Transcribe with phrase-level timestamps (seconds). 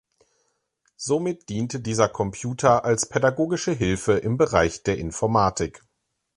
[0.97, 5.83] Somit diente dieser „Computer“ als pädagogische Hilfe im Bereich der Informatik.